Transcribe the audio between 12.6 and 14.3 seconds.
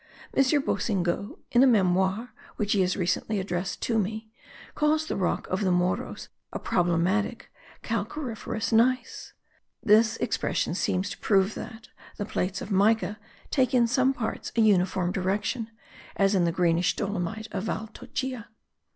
of mica take in some